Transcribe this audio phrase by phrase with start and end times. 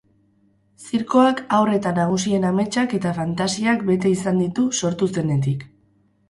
[0.85, 5.65] Zirkoak haur eta nagusien ametsak eta fantasiak bete izan ditu sortu zenetik.